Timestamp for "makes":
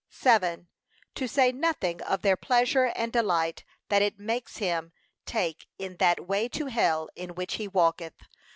4.17-4.57